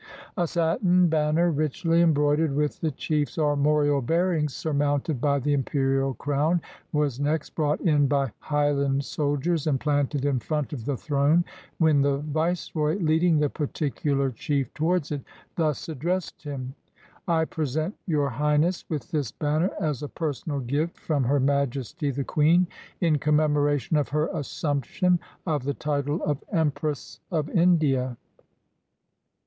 [0.35, 6.15] A satin banner, richly embroi dered with the chief's armorial bearings surmounted by the imperial
[6.15, 6.59] crown,
[6.91, 11.45] was next brought in by Highland soldiers and planted in front of the throne,
[11.77, 15.21] when the Viceroy, leading the particular chief towards it,
[15.55, 16.73] thus addressed him:
[17.27, 22.23] "I present Your Highness with this banner as a personal gift from Her Majesty the
[22.23, 22.65] Queen,
[23.01, 28.17] in commemoration of her assumption of the title of Empress of India.